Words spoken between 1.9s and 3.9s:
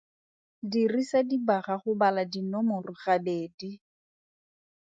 bala dinomore gabedi.